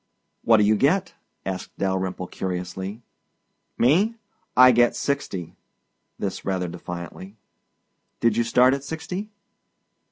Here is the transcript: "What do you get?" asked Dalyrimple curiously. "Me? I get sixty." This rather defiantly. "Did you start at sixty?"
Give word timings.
"What 0.43 0.57
do 0.57 0.63
you 0.63 0.75
get?" 0.75 1.13
asked 1.45 1.77
Dalyrimple 1.77 2.25
curiously. 2.31 3.03
"Me? 3.77 4.15
I 4.57 4.71
get 4.71 4.95
sixty." 4.95 5.55
This 6.17 6.43
rather 6.43 6.67
defiantly. 6.67 7.37
"Did 8.19 8.35
you 8.35 8.43
start 8.43 8.73
at 8.73 8.83
sixty?" 8.83 9.29